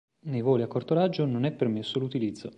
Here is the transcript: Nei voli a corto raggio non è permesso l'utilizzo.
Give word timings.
Nei 0.21 0.41
voli 0.41 0.63
a 0.63 0.67
corto 0.67 0.95
raggio 0.95 1.27
non 1.27 1.45
è 1.45 1.51
permesso 1.51 1.99
l'utilizzo. 1.99 2.49